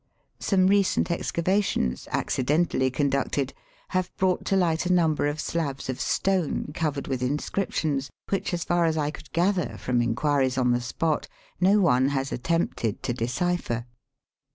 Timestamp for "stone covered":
6.01-7.05